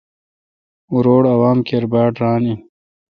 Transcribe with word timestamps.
او 0.89 0.95
روڑ 1.05 1.23
عوام 1.35 1.57
کیر 1.67 1.83
بان 1.91 2.43
این۔ 2.47 2.59